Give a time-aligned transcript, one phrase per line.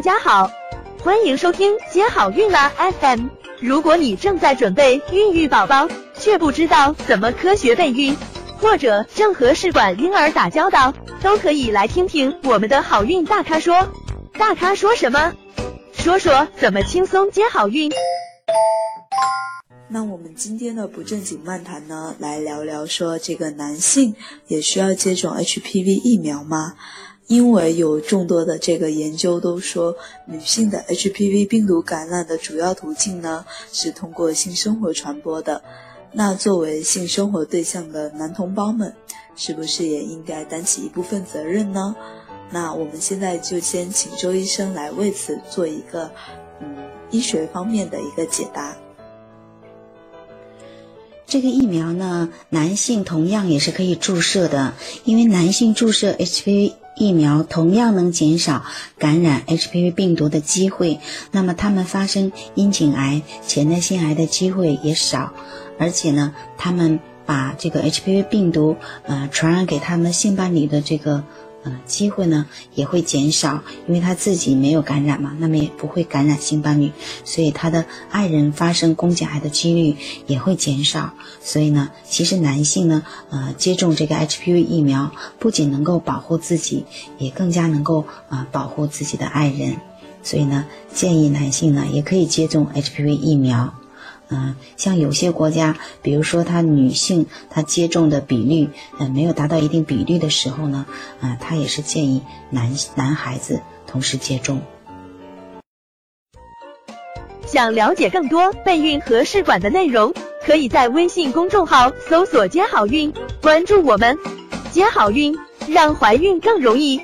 [0.00, 0.50] 大家好，
[1.02, 3.26] 欢迎收听接好运啦 FM。
[3.60, 8.16] 如果你正在准备孕育宝宝，却不知道怎么科学备孕，
[8.56, 13.92] 或者正和试管婴儿打交道，都可以来听听我们的好运大咖说。
[14.38, 15.34] 大咖说什么？
[15.92, 17.92] 说说怎么轻松接好运。
[19.92, 24.14] 那我们今天的不正经漫谈呢，来聊聊说这个男性
[24.46, 26.76] 也需要接种 HPV 疫苗吗？
[27.30, 29.94] 因为有众多的这个研究都说，
[30.26, 35.62] 女性的 HPV 病毒感染的主要途径呢是通过性生活传播的。
[36.10, 38.92] 那作为性生活对象的男同胞们，
[39.36, 41.94] 是不是也应该担起一部分责任呢？
[42.50, 46.10] 那我们现在就先请周医生来为此做一个
[46.60, 46.76] 嗯
[47.12, 48.76] 医学方面的一个解答。
[51.28, 54.74] 这个疫苗呢，男性同样也是可以注射的，
[55.04, 58.62] 因为男性注射 HPV 疫苗同样能减少
[58.98, 61.00] 感染 HPV 病毒的机会，
[61.30, 65.32] 那么他们发生阴茎癌、前列腺癌的机会也少，
[65.78, 71.24] 而且呢，他们把这个 HPV 病毒呃传染给他们性伴侣的这个。
[71.62, 76.90] 呃，机会呢也会减少，因为他自己没有感染嘛，那么也不会感染性伴侣，
[77.24, 81.12] 所以他的爱人发生宫颈癌的几率也会减少。
[81.42, 86.84] 所以呢，其实男性呢，呃，接种这个 HPV 疫苗不仅能够保护自己，
[87.18, 89.76] 也更加能够啊保护自己的爱人。
[90.22, 93.74] 所以呢，建议男性呢也可以接种 HPV 疫苗。
[94.30, 100.86] 嗯，像有些国家，比如说他女性她接种的比率，嗯，没有达到一定比率的时候呢，
[101.20, 104.62] 啊，他也是建议男男孩子同时接种。
[107.46, 110.14] 想了解更多备孕和试管的内容，
[110.46, 114.16] 可以在微信公众号搜索“接好运”，关注我们，
[114.70, 117.00] 接好运，让怀孕更容易。